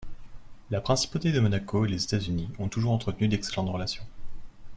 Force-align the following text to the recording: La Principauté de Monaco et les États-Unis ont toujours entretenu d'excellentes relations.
La 0.71 0.81
Principauté 0.81 1.31
de 1.31 1.39
Monaco 1.39 1.85
et 1.85 1.87
les 1.87 2.03
États-Unis 2.03 2.49
ont 2.57 2.69
toujours 2.69 2.91
entretenu 2.91 3.27
d'excellentes 3.27 3.69
relations. 3.69 4.03